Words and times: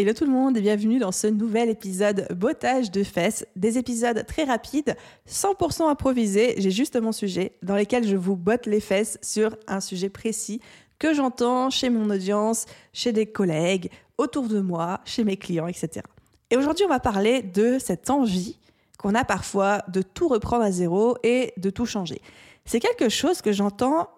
Hello 0.00 0.14
tout 0.14 0.24
le 0.24 0.30
monde 0.30 0.56
et 0.56 0.62
bienvenue 0.62 0.98
dans 0.98 1.12
ce 1.12 1.26
nouvel 1.26 1.68
épisode 1.68 2.26
Bottage 2.34 2.90
de 2.90 3.04
fesses, 3.04 3.44
des 3.54 3.76
épisodes 3.76 4.24
très 4.26 4.44
rapides, 4.44 4.96
100% 5.28 5.90
improvisés, 5.90 6.54
j'ai 6.56 6.70
juste 6.70 6.98
mon 6.98 7.12
sujet, 7.12 7.52
dans 7.62 7.76
lesquels 7.76 8.08
je 8.08 8.16
vous 8.16 8.34
botte 8.34 8.64
les 8.64 8.80
fesses 8.80 9.18
sur 9.20 9.58
un 9.68 9.80
sujet 9.80 10.08
précis 10.08 10.62
que 10.98 11.12
j'entends 11.12 11.68
chez 11.68 11.90
mon 11.90 12.08
audience, 12.08 12.64
chez 12.94 13.12
des 13.12 13.26
collègues, 13.26 13.90
autour 14.16 14.48
de 14.48 14.60
moi, 14.60 15.02
chez 15.04 15.22
mes 15.22 15.36
clients, 15.36 15.66
etc. 15.66 16.00
Et 16.48 16.56
aujourd'hui 16.56 16.86
on 16.86 16.88
va 16.88 16.98
parler 16.98 17.42
de 17.42 17.78
cette 17.78 18.08
envie 18.08 18.58
qu'on 18.96 19.14
a 19.14 19.24
parfois 19.24 19.82
de 19.88 20.00
tout 20.00 20.28
reprendre 20.28 20.64
à 20.64 20.72
zéro 20.72 21.18
et 21.24 21.52
de 21.58 21.68
tout 21.68 21.84
changer. 21.84 22.22
C'est 22.64 22.80
quelque 22.80 23.10
chose 23.10 23.42
que 23.42 23.52
j'entends, 23.52 24.08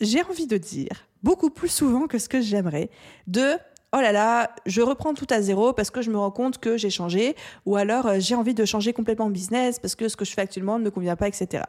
j'ai 0.00 0.24
envie 0.24 0.48
de 0.48 0.56
dire, 0.56 1.06
beaucoup 1.22 1.50
plus 1.50 1.68
souvent 1.68 2.08
que 2.08 2.18
ce 2.18 2.28
que 2.28 2.40
j'aimerais, 2.40 2.90
de 3.28 3.56
oh 3.92 4.00
là 4.00 4.12
là, 4.12 4.54
je 4.66 4.82
reprends 4.82 5.14
tout 5.14 5.26
à 5.30 5.42
zéro 5.42 5.72
parce 5.72 5.90
que 5.90 6.02
je 6.02 6.10
me 6.10 6.18
rends 6.18 6.30
compte 6.30 6.58
que 6.58 6.76
j'ai 6.76 6.90
changé, 6.90 7.34
ou 7.66 7.76
alors 7.76 8.06
euh, 8.06 8.16
j'ai 8.18 8.34
envie 8.34 8.54
de 8.54 8.64
changer 8.64 8.92
complètement 8.92 9.28
de 9.28 9.32
business 9.32 9.78
parce 9.78 9.94
que 9.94 10.08
ce 10.08 10.16
que 10.16 10.24
je 10.24 10.32
fais 10.32 10.42
actuellement 10.42 10.78
ne 10.78 10.84
me 10.84 10.90
convient 10.90 11.16
pas, 11.16 11.28
etc. 11.28 11.64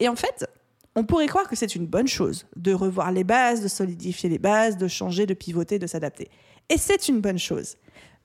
Et 0.00 0.08
en 0.08 0.16
fait, 0.16 0.46
on 0.94 1.04
pourrait 1.04 1.26
croire 1.26 1.48
que 1.48 1.56
c'est 1.56 1.74
une 1.74 1.86
bonne 1.86 2.08
chose 2.08 2.46
de 2.56 2.74
revoir 2.74 3.12
les 3.12 3.24
bases, 3.24 3.62
de 3.62 3.68
solidifier 3.68 4.28
les 4.28 4.38
bases, 4.38 4.76
de 4.76 4.88
changer, 4.88 5.26
de 5.26 5.34
pivoter, 5.34 5.78
de 5.78 5.86
s'adapter. 5.86 6.30
Et 6.68 6.76
c'est 6.76 7.08
une 7.08 7.20
bonne 7.20 7.38
chose. 7.38 7.76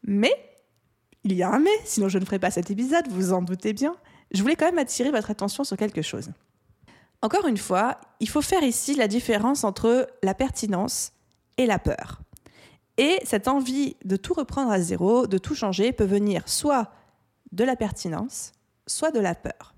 Mais, 0.03 0.33
il 1.23 1.33
y 1.33 1.43
a 1.43 1.49
un 1.49 1.59
mais, 1.59 1.69
sinon 1.85 2.09
je 2.09 2.19
ne 2.19 2.25
ferai 2.25 2.39
pas 2.39 2.51
cet 2.51 2.69
épisode, 2.69 3.07
vous 3.09 3.33
en 3.33 3.41
doutez 3.41 3.73
bien. 3.73 3.95
Je 4.31 4.41
voulais 4.41 4.55
quand 4.55 4.65
même 4.65 4.77
attirer 4.77 5.11
votre 5.11 5.31
attention 5.31 5.63
sur 5.63 5.77
quelque 5.77 6.01
chose. 6.01 6.29
Encore 7.21 7.47
une 7.47 7.57
fois, 7.57 7.99
il 8.19 8.29
faut 8.29 8.41
faire 8.41 8.63
ici 8.63 8.93
la 8.93 9.07
différence 9.07 9.63
entre 9.63 10.07
la 10.21 10.33
pertinence 10.33 11.13
et 11.57 11.65
la 11.65 11.79
peur. 11.79 12.21
Et 12.97 13.19
cette 13.23 13.47
envie 13.47 13.95
de 14.05 14.15
tout 14.15 14.33
reprendre 14.33 14.71
à 14.71 14.79
zéro, 14.79 15.27
de 15.27 15.37
tout 15.37 15.55
changer, 15.55 15.91
peut 15.91 16.05
venir 16.05 16.47
soit 16.47 16.91
de 17.51 17.63
la 17.63 17.75
pertinence, 17.75 18.51
soit 18.87 19.11
de 19.11 19.19
la 19.19 19.35
peur. 19.35 19.75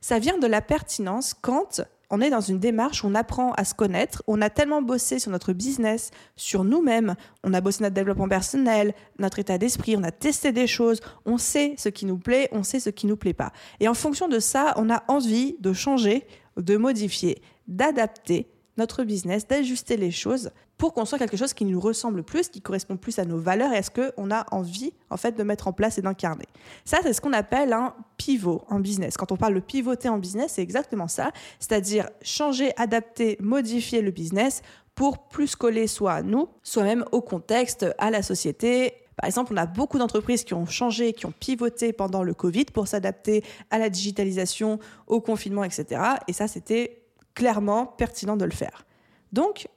Ça 0.00 0.18
vient 0.18 0.38
de 0.38 0.46
la 0.46 0.60
pertinence 0.60 1.34
quand 1.34 1.82
on 2.12 2.20
est 2.20 2.30
dans 2.30 2.42
une 2.42 2.58
démarche 2.58 3.02
où 3.02 3.06
on 3.06 3.14
apprend 3.14 3.52
à 3.52 3.64
se 3.64 3.74
connaître, 3.74 4.22
on 4.26 4.42
a 4.42 4.50
tellement 4.50 4.82
bossé 4.82 5.18
sur 5.18 5.30
notre 5.30 5.54
business, 5.54 6.10
sur 6.36 6.62
nous-mêmes, 6.62 7.16
on 7.42 7.54
a 7.54 7.62
bossé 7.62 7.82
notre 7.82 7.94
développement 7.94 8.28
personnel, 8.28 8.94
notre 9.18 9.38
état 9.38 9.56
d'esprit, 9.56 9.96
on 9.96 10.02
a 10.02 10.10
testé 10.10 10.52
des 10.52 10.66
choses, 10.66 11.00
on 11.24 11.38
sait 11.38 11.74
ce 11.78 11.88
qui 11.88 12.04
nous 12.04 12.18
plaît, 12.18 12.50
on 12.52 12.62
sait 12.62 12.80
ce 12.80 12.90
qui 12.90 13.06
nous 13.06 13.16
plaît 13.16 13.32
pas. 13.32 13.50
Et 13.80 13.88
en 13.88 13.94
fonction 13.94 14.28
de 14.28 14.40
ça, 14.40 14.74
on 14.76 14.90
a 14.90 15.02
envie 15.08 15.56
de 15.60 15.72
changer, 15.72 16.26
de 16.58 16.76
modifier, 16.76 17.40
d'adapter 17.66 18.51
notre 18.76 19.04
business, 19.04 19.46
d'ajuster 19.46 19.96
les 19.96 20.10
choses 20.10 20.50
pour 20.78 20.94
construire 20.94 21.20
quelque 21.20 21.36
chose 21.36 21.54
qui 21.54 21.64
nous 21.64 21.78
ressemble 21.78 22.22
plus, 22.22 22.48
qui 22.48 22.60
correspond 22.60 22.96
plus 22.96 23.18
à 23.18 23.24
nos 23.24 23.38
valeurs 23.38 23.72
et 23.72 23.76
à 23.76 23.82
ce 23.82 23.90
qu'on 23.90 24.30
a 24.30 24.46
envie 24.52 24.92
en 25.10 25.16
fait 25.16 25.32
de 25.36 25.42
mettre 25.42 25.68
en 25.68 25.72
place 25.72 25.98
et 25.98 26.02
d'incarner. 26.02 26.46
Ça, 26.84 26.98
c'est 27.02 27.12
ce 27.12 27.20
qu'on 27.20 27.32
appelle 27.32 27.72
un 27.72 27.94
pivot 28.16 28.62
en 28.68 28.80
business. 28.80 29.16
Quand 29.16 29.30
on 29.30 29.36
parle 29.36 29.54
de 29.54 29.60
pivoter 29.60 30.08
en 30.08 30.18
business, 30.18 30.52
c'est 30.54 30.62
exactement 30.62 31.08
ça, 31.08 31.30
c'est-à-dire 31.60 32.08
changer, 32.22 32.72
adapter, 32.76 33.36
modifier 33.40 34.02
le 34.02 34.10
business 34.10 34.62
pour 34.94 35.28
plus 35.28 35.56
coller 35.56 35.86
soit 35.86 36.12
à 36.12 36.22
nous, 36.22 36.48
soit 36.62 36.84
même 36.84 37.04
au 37.12 37.20
contexte, 37.20 37.86
à 37.98 38.10
la 38.10 38.22
société, 38.22 38.94
par 39.16 39.26
exemple, 39.26 39.52
on 39.52 39.56
a 39.56 39.66
beaucoup 39.66 39.98
d'entreprises 39.98 40.42
qui 40.42 40.54
ont 40.54 40.66
changé, 40.66 41.12
qui 41.12 41.26
ont 41.26 41.34
pivoté 41.38 41.92
pendant 41.92 42.22
le 42.22 42.34
Covid 42.34 42.64
pour 42.66 42.88
s'adapter 42.88 43.44
à 43.70 43.78
la 43.78 43.90
digitalisation, 43.90 44.78
au 45.06 45.20
confinement, 45.20 45.64
etc. 45.64 46.00
Et 46.28 46.32
ça, 46.32 46.48
c'était 46.48 47.01
clairement 47.34 47.86
pertinent 47.86 48.36
de 48.36 48.44
le 48.44 48.50
faire. 48.50 48.84
Donc, 49.32 49.68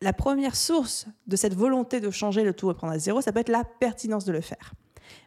la 0.00 0.12
première 0.12 0.56
source 0.56 1.06
de 1.26 1.36
cette 1.36 1.54
volonté 1.54 2.00
de 2.00 2.10
changer 2.10 2.44
le 2.44 2.52
tout 2.52 2.68
reprendre 2.68 2.92
à 2.92 2.98
zéro, 2.98 3.20
ça 3.20 3.32
peut 3.32 3.40
être 3.40 3.48
la 3.48 3.64
pertinence 3.64 4.24
de 4.24 4.32
le 4.32 4.40
faire. 4.40 4.74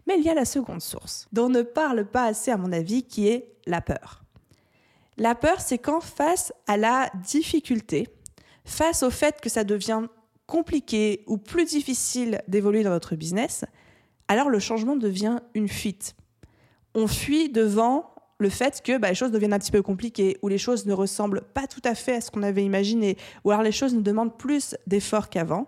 Mais 0.05 0.17
il 0.17 0.23
y 0.23 0.29
a 0.29 0.33
la 0.33 0.45
seconde 0.45 0.81
source, 0.81 1.27
dont 1.31 1.45
on 1.45 1.49
ne 1.49 1.61
parle 1.61 2.05
pas 2.05 2.25
assez 2.25 2.51
à 2.51 2.57
mon 2.57 2.71
avis, 2.71 3.03
qui 3.03 3.27
est 3.27 3.55
la 3.65 3.81
peur. 3.81 4.23
La 5.17 5.35
peur, 5.35 5.61
c'est 5.61 5.77
quand 5.77 6.01
face 6.01 6.53
à 6.67 6.77
la 6.77 7.09
difficulté, 7.23 8.07
face 8.65 9.03
au 9.03 9.09
fait 9.09 9.41
que 9.41 9.49
ça 9.49 9.63
devient 9.63 10.03
compliqué 10.45 11.23
ou 11.27 11.37
plus 11.37 11.65
difficile 11.65 12.41
d'évoluer 12.47 12.83
dans 12.83 12.91
notre 12.91 13.15
business, 13.15 13.65
alors 14.27 14.49
le 14.49 14.59
changement 14.59 14.95
devient 14.95 15.39
une 15.53 15.67
fuite. 15.67 16.15
On 16.95 17.07
fuit 17.07 17.49
devant 17.49 18.13
le 18.39 18.49
fait 18.49 18.81
que 18.83 18.97
bah, 18.97 19.09
les 19.09 19.15
choses 19.15 19.31
deviennent 19.31 19.53
un 19.53 19.59
petit 19.59 19.71
peu 19.71 19.81
compliquées, 19.81 20.37
ou 20.41 20.47
les 20.47 20.57
choses 20.57 20.85
ne 20.85 20.93
ressemblent 20.93 21.41
pas 21.53 21.67
tout 21.67 21.81
à 21.83 21.95
fait 21.95 22.15
à 22.15 22.21
ce 22.21 22.31
qu'on 22.31 22.43
avait 22.43 22.63
imaginé, 22.63 23.17
ou 23.43 23.51
alors 23.51 23.63
les 23.63 23.71
choses 23.71 23.93
nous 23.93 24.01
demandent 24.01 24.37
plus 24.37 24.75
d'efforts 24.85 25.29
qu'avant, 25.29 25.67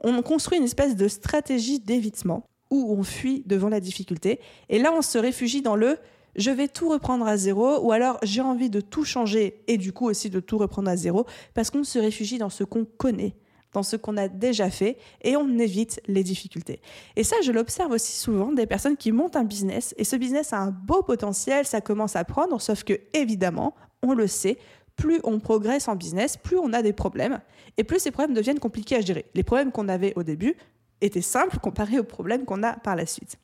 on 0.00 0.22
construit 0.22 0.58
une 0.58 0.64
espèce 0.64 0.96
de 0.96 1.08
stratégie 1.08 1.80
d'évitement 1.80 2.44
où 2.70 2.94
on 2.96 3.02
fuit 3.02 3.42
devant 3.46 3.68
la 3.68 3.80
difficulté. 3.80 4.40
Et 4.68 4.78
là, 4.78 4.92
on 4.92 5.02
se 5.02 5.18
réfugie 5.18 5.62
dans 5.62 5.76
le 5.76 5.98
je 6.36 6.52
vais 6.52 6.68
tout 6.68 6.88
reprendre 6.88 7.26
à 7.26 7.36
zéro, 7.36 7.80
ou 7.80 7.90
alors 7.90 8.18
j'ai 8.22 8.40
envie 8.40 8.70
de 8.70 8.80
tout 8.80 9.04
changer 9.04 9.60
et 9.66 9.76
du 9.76 9.92
coup 9.92 10.06
aussi 10.06 10.30
de 10.30 10.38
tout 10.38 10.56
reprendre 10.56 10.88
à 10.88 10.96
zéro, 10.96 11.26
parce 11.52 11.70
qu'on 11.70 11.82
se 11.82 11.98
réfugie 11.98 12.38
dans 12.38 12.50
ce 12.50 12.62
qu'on 12.64 12.84
connaît 12.84 13.34
dans 13.72 13.82
ce 13.82 13.96
qu'on 13.96 14.16
a 14.16 14.28
déjà 14.28 14.70
fait 14.70 14.96
et 15.22 15.36
on 15.36 15.58
évite 15.58 16.00
les 16.06 16.22
difficultés. 16.22 16.80
Et 17.16 17.24
ça, 17.24 17.36
je 17.44 17.52
l'observe 17.52 17.92
aussi 17.92 18.12
souvent 18.12 18.52
des 18.52 18.66
personnes 18.66 18.96
qui 18.96 19.12
montent 19.12 19.36
un 19.36 19.44
business 19.44 19.94
et 19.98 20.04
ce 20.04 20.16
business 20.16 20.52
a 20.52 20.58
un 20.58 20.70
beau 20.70 21.02
potentiel, 21.02 21.66
ça 21.66 21.80
commence 21.80 22.16
à 22.16 22.24
prendre, 22.24 22.60
sauf 22.60 22.84
que 22.84 22.94
évidemment, 23.12 23.74
on 24.02 24.14
le 24.14 24.26
sait, 24.26 24.58
plus 24.96 25.20
on 25.24 25.38
progresse 25.38 25.88
en 25.88 25.96
business, 25.96 26.36
plus 26.36 26.58
on 26.58 26.72
a 26.72 26.82
des 26.82 26.92
problèmes 26.92 27.40
et 27.76 27.84
plus 27.84 28.00
ces 28.00 28.10
problèmes 28.10 28.34
deviennent 28.34 28.58
compliqués 28.58 28.96
à 28.96 29.00
gérer. 29.00 29.26
Les 29.34 29.42
problèmes 29.42 29.70
qu'on 29.70 29.88
avait 29.88 30.12
au 30.16 30.22
début 30.22 30.56
étaient 31.00 31.22
simples 31.22 31.58
comparés 31.58 31.98
aux 31.98 32.04
problèmes 32.04 32.44
qu'on 32.44 32.62
a 32.62 32.72
par 32.72 32.96
la 32.96 33.06
suite. 33.06 33.36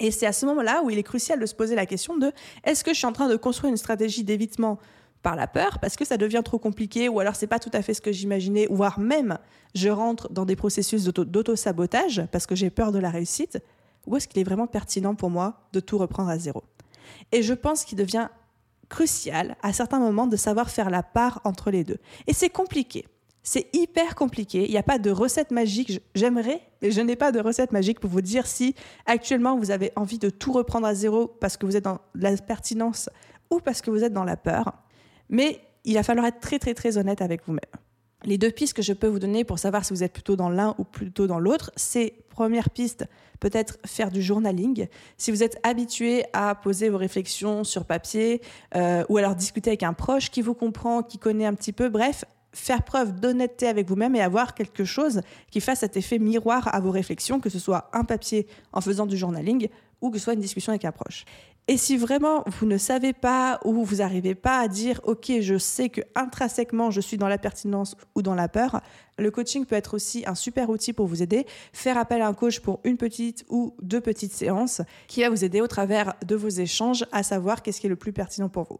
Et 0.00 0.10
c'est 0.10 0.26
à 0.26 0.32
ce 0.32 0.46
moment-là 0.46 0.82
où 0.84 0.90
il 0.90 0.98
est 0.98 1.02
crucial 1.02 1.40
de 1.40 1.46
se 1.46 1.54
poser 1.54 1.74
la 1.74 1.86
question 1.86 2.16
de 2.16 2.32
est-ce 2.64 2.84
que 2.84 2.92
je 2.92 2.98
suis 2.98 3.06
en 3.06 3.12
train 3.12 3.28
de 3.28 3.36
construire 3.36 3.70
une 3.70 3.76
stratégie 3.76 4.22
d'évitement 4.22 4.78
par 5.22 5.36
la 5.36 5.46
peur 5.46 5.78
parce 5.80 5.96
que 5.96 6.04
ça 6.04 6.16
devient 6.16 6.42
trop 6.44 6.58
compliqué 6.58 7.08
ou 7.08 7.20
alors 7.20 7.34
c'est 7.34 7.46
pas 7.46 7.58
tout 7.58 7.70
à 7.72 7.82
fait 7.82 7.94
ce 7.94 8.00
que 8.00 8.12
j'imaginais, 8.12 8.66
voire 8.70 8.98
même 8.98 9.38
je 9.74 9.88
rentre 9.88 10.30
dans 10.32 10.44
des 10.44 10.56
processus 10.56 11.04
d'auto-sabotage 11.04 12.26
parce 12.32 12.46
que 12.46 12.54
j'ai 12.54 12.70
peur 12.70 12.92
de 12.92 12.98
la 12.98 13.10
réussite, 13.10 13.58
ou 14.06 14.16
est-ce 14.16 14.26
qu'il 14.26 14.40
est 14.40 14.44
vraiment 14.44 14.66
pertinent 14.66 15.14
pour 15.14 15.30
moi 15.30 15.60
de 15.72 15.80
tout 15.80 15.98
reprendre 15.98 16.30
à 16.30 16.38
zéro? 16.38 16.64
Et 17.32 17.42
je 17.42 17.54
pense 17.54 17.84
qu'il 17.84 17.98
devient 17.98 18.28
crucial 18.88 19.56
à 19.62 19.72
certains 19.72 19.98
moments 19.98 20.26
de 20.26 20.36
savoir 20.36 20.70
faire 20.70 20.90
la 20.90 21.02
part 21.02 21.40
entre 21.44 21.70
les 21.70 21.84
deux. 21.84 21.98
Et 22.26 22.32
c'est 22.32 22.48
compliqué. 22.48 23.06
C'est 23.42 23.68
hyper 23.74 24.14
compliqué. 24.14 24.64
Il 24.64 24.70
n'y 24.70 24.78
a 24.78 24.82
pas 24.82 24.98
de 24.98 25.10
recette 25.10 25.50
magique. 25.50 26.00
J'aimerais, 26.14 26.62
mais 26.82 26.90
je 26.90 27.00
n'ai 27.00 27.16
pas 27.16 27.32
de 27.32 27.40
recette 27.40 27.72
magique 27.72 28.00
pour 28.00 28.10
vous 28.10 28.20
dire 28.20 28.46
si 28.46 28.74
actuellement 29.06 29.56
vous 29.56 29.70
avez 29.70 29.92
envie 29.96 30.18
de 30.18 30.30
tout 30.30 30.52
reprendre 30.52 30.86
à 30.86 30.94
zéro 30.94 31.28
parce 31.28 31.56
que 31.56 31.64
vous 31.64 31.76
êtes 31.76 31.84
dans 31.84 32.00
la 32.14 32.36
pertinence 32.36 33.08
ou 33.50 33.60
parce 33.60 33.80
que 33.80 33.90
vous 33.90 34.04
êtes 34.04 34.12
dans 34.12 34.24
la 34.24 34.36
peur. 34.36 34.72
Mais 35.28 35.60
il 35.84 35.94
va 35.94 36.02
falloir 36.02 36.26
être 36.26 36.40
très 36.40 36.58
très 36.58 36.74
très 36.74 36.98
honnête 36.98 37.22
avec 37.22 37.46
vous-même. 37.46 37.60
Les 38.24 38.36
deux 38.36 38.50
pistes 38.50 38.74
que 38.74 38.82
je 38.82 38.92
peux 38.92 39.06
vous 39.06 39.20
donner 39.20 39.44
pour 39.44 39.58
savoir 39.58 39.84
si 39.84 39.92
vous 39.92 40.02
êtes 40.02 40.12
plutôt 40.12 40.34
dans 40.34 40.50
l'un 40.50 40.74
ou 40.78 40.84
plutôt 40.84 41.26
dans 41.26 41.38
l'autre, 41.38 41.70
c'est 41.76 42.14
première 42.28 42.70
piste, 42.70 43.06
peut-être 43.38 43.78
faire 43.86 44.10
du 44.10 44.22
journaling. 44.22 44.88
Si 45.16 45.30
vous 45.30 45.42
êtes 45.44 45.58
habitué 45.62 46.24
à 46.32 46.56
poser 46.56 46.88
vos 46.88 46.98
réflexions 46.98 47.62
sur 47.62 47.84
papier 47.84 48.42
euh, 48.74 49.04
ou 49.08 49.18
alors 49.18 49.36
discuter 49.36 49.70
avec 49.70 49.84
un 49.84 49.92
proche 49.92 50.30
qui 50.30 50.42
vous 50.42 50.54
comprend, 50.54 51.02
qui 51.02 51.18
connaît 51.18 51.46
un 51.46 51.54
petit 51.54 51.72
peu, 51.72 51.88
bref, 51.88 52.24
faire 52.52 52.82
preuve 52.82 53.20
d'honnêteté 53.20 53.68
avec 53.68 53.88
vous-même 53.88 54.16
et 54.16 54.20
avoir 54.20 54.54
quelque 54.54 54.84
chose 54.84 55.20
qui 55.50 55.60
fasse 55.60 55.80
cet 55.80 55.96
effet 55.96 56.18
miroir 56.18 56.74
à 56.74 56.80
vos 56.80 56.90
réflexions, 56.90 57.40
que 57.40 57.50
ce 57.50 57.58
soit 57.58 57.88
un 57.92 58.04
papier 58.04 58.46
en 58.72 58.80
faisant 58.80 59.06
du 59.06 59.16
journaling 59.16 59.68
ou 60.00 60.10
que 60.10 60.18
ce 60.18 60.24
soit 60.24 60.34
une 60.34 60.40
discussion 60.40 60.70
avec 60.70 60.84
un 60.84 60.92
proche. 60.92 61.24
Et 61.70 61.76
si 61.76 61.98
vraiment 61.98 62.44
vous 62.46 62.64
ne 62.64 62.78
savez 62.78 63.12
pas 63.12 63.60
ou 63.62 63.84
vous 63.84 63.96
n'arrivez 63.96 64.34
pas 64.34 64.58
à 64.58 64.68
dire 64.68 65.02
OK, 65.04 65.30
je 65.40 65.58
sais 65.58 65.90
que 65.90 66.00
intrinsèquement 66.14 66.90
je 66.90 67.02
suis 67.02 67.18
dans 67.18 67.28
la 67.28 67.36
pertinence 67.36 67.94
ou 68.14 68.22
dans 68.22 68.34
la 68.34 68.48
peur, 68.48 68.80
le 69.18 69.30
coaching 69.30 69.66
peut 69.66 69.74
être 69.74 69.92
aussi 69.92 70.24
un 70.26 70.34
super 70.34 70.70
outil 70.70 70.94
pour 70.94 71.06
vous 71.06 71.22
aider. 71.22 71.44
Faire 71.74 71.98
appel 71.98 72.22
à 72.22 72.26
un 72.26 72.32
coach 72.32 72.60
pour 72.60 72.80
une 72.84 72.96
petite 72.96 73.44
ou 73.50 73.74
deux 73.82 74.00
petites 74.00 74.32
séances 74.32 74.80
qui 75.08 75.20
va 75.20 75.28
vous 75.28 75.44
aider 75.44 75.60
au 75.60 75.66
travers 75.66 76.14
de 76.26 76.36
vos 76.36 76.48
échanges 76.48 77.04
à 77.12 77.22
savoir 77.22 77.62
qu'est-ce 77.62 77.82
qui 77.82 77.86
est 77.86 77.90
le 77.90 77.96
plus 77.96 78.14
pertinent 78.14 78.48
pour 78.48 78.64
vous. 78.64 78.78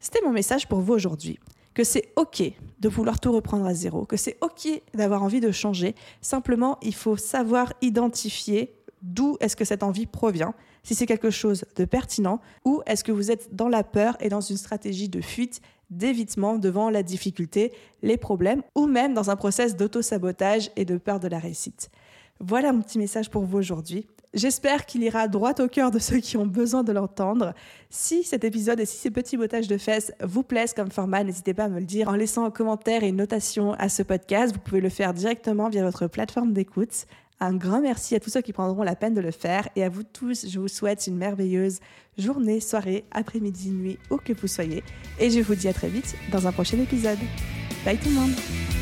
C'était 0.00 0.24
mon 0.24 0.32
message 0.32 0.66
pour 0.66 0.80
vous 0.80 0.94
aujourd'hui. 0.94 1.38
que 1.74 1.84
c'est 1.84 2.12
OK 2.16 2.42
de 2.80 2.88
vouloir 2.88 3.20
tout 3.20 3.32
reprendre 3.32 3.66
à 3.66 3.74
zéro, 3.74 4.04
que 4.04 4.16
c'est 4.16 4.36
OK 4.40 4.68
d'avoir 4.94 5.22
envie 5.22 5.40
de 5.40 5.50
changer. 5.50 5.94
Simplement, 6.20 6.78
il 6.82 6.94
faut 6.94 7.16
savoir 7.16 7.72
identifier 7.80 8.74
d'où 9.02 9.36
est-ce 9.40 9.56
que 9.56 9.64
cette 9.64 9.82
envie 9.82 10.06
provient, 10.06 10.54
si 10.82 10.94
c'est 10.94 11.06
quelque 11.06 11.30
chose 11.30 11.64
de 11.76 11.84
pertinent, 11.84 12.40
ou 12.64 12.82
est-ce 12.86 13.04
que 13.04 13.12
vous 13.12 13.30
êtes 13.30 13.54
dans 13.54 13.68
la 13.68 13.84
peur 13.84 14.16
et 14.20 14.28
dans 14.28 14.40
une 14.40 14.56
stratégie 14.56 15.08
de 15.08 15.20
fuite, 15.20 15.60
d'évitement 15.90 16.56
devant 16.56 16.88
la 16.88 17.02
difficulté, 17.02 17.72
les 18.02 18.16
problèmes, 18.16 18.62
ou 18.74 18.86
même 18.86 19.14
dans 19.14 19.30
un 19.30 19.36
process 19.36 19.76
d'auto-sabotage 19.76 20.70
et 20.76 20.84
de 20.84 20.96
peur 20.96 21.20
de 21.20 21.28
la 21.28 21.38
réussite? 21.38 21.90
Voilà 22.40 22.72
mon 22.72 22.80
petit 22.80 22.98
message 22.98 23.30
pour 23.30 23.44
vous 23.44 23.58
aujourd'hui. 23.58 24.06
J'espère 24.34 24.86
qu'il 24.86 25.02
ira 25.02 25.28
droit 25.28 25.52
au 25.60 25.68
cœur 25.68 25.90
de 25.90 25.98
ceux 25.98 26.18
qui 26.18 26.38
ont 26.38 26.46
besoin 26.46 26.82
de 26.82 26.90
l'entendre. 26.90 27.52
Si 27.90 28.24
cet 28.24 28.44
épisode 28.44 28.80
et 28.80 28.86
si 28.86 28.96
ces 28.96 29.10
petits 29.10 29.36
bottages 29.36 29.68
de 29.68 29.76
fesses 29.76 30.10
vous 30.24 30.42
plaisent 30.42 30.72
comme 30.72 30.90
format, 30.90 31.22
n'hésitez 31.22 31.52
pas 31.52 31.64
à 31.64 31.68
me 31.68 31.78
le 31.78 31.84
dire 31.84 32.08
en 32.08 32.14
laissant 32.14 32.46
un 32.46 32.50
commentaire 32.50 33.04
et 33.04 33.08
une 33.08 33.16
notation 33.16 33.74
à 33.74 33.90
ce 33.90 34.02
podcast. 34.02 34.54
Vous 34.54 34.60
pouvez 34.60 34.80
le 34.80 34.88
faire 34.88 35.12
directement 35.12 35.68
via 35.68 35.84
votre 35.84 36.06
plateforme 36.06 36.54
d'écoute. 36.54 37.06
Un 37.42 37.54
grand 37.54 37.80
merci 37.80 38.14
à 38.14 38.20
tous 38.20 38.30
ceux 38.30 38.40
qui 38.40 38.52
prendront 38.52 38.84
la 38.84 38.94
peine 38.94 39.14
de 39.14 39.20
le 39.20 39.32
faire 39.32 39.68
et 39.74 39.82
à 39.82 39.88
vous 39.88 40.04
tous, 40.04 40.46
je 40.48 40.60
vous 40.60 40.68
souhaite 40.68 41.08
une 41.08 41.16
merveilleuse 41.16 41.80
journée, 42.16 42.60
soirée, 42.60 43.04
après-midi, 43.10 43.72
nuit, 43.72 43.98
où 44.10 44.16
que 44.18 44.32
vous 44.32 44.46
soyez. 44.46 44.84
Et 45.18 45.28
je 45.28 45.40
vous 45.40 45.56
dis 45.56 45.66
à 45.66 45.72
très 45.72 45.88
vite 45.88 46.14
dans 46.30 46.46
un 46.46 46.52
prochain 46.52 46.78
épisode. 46.78 47.18
Bye 47.84 47.98
tout 47.98 48.10
le 48.10 48.14
monde 48.14 48.81